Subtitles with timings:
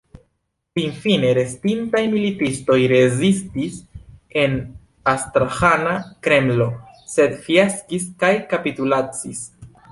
[0.77, 3.77] Finfine restintaj militistoj rezistis
[4.45, 4.57] en
[5.13, 5.95] Astraĥana
[6.29, 6.71] Kremlo,
[7.15, 9.49] sed fiaskis kaj kapitulacis.